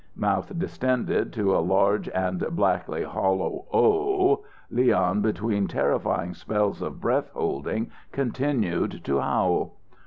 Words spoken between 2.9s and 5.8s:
hollow O, Leon between